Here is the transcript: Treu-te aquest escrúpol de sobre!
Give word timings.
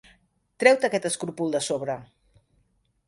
Treu-te 0.63 0.89
aquest 0.89 1.05
escrúpol 1.09 1.53
de 1.57 1.61
sobre! 1.67 1.99